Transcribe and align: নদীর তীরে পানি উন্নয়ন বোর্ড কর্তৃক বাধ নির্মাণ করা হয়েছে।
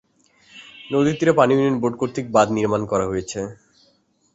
নদীর 0.91 1.15
তীরে 1.19 1.33
পানি 1.39 1.51
উন্নয়ন 1.55 1.75
বোর্ড 1.81 1.95
কর্তৃক 1.99 2.25
বাধ 2.35 2.47
নির্মাণ 2.57 2.81
করা 2.91 3.05
হয়েছে। 3.07 3.39